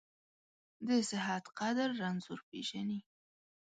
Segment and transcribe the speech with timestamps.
[0.87, 2.99] د صحت قدر رنځور پېژني.